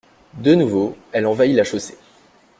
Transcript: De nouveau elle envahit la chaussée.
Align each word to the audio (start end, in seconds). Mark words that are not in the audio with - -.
De 0.33 0.55
nouveau 0.55 0.97
elle 1.11 1.27
envahit 1.27 1.55
la 1.55 1.63
chaussée. 1.63 1.95